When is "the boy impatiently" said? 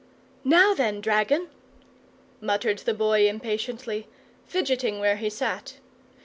2.79-4.07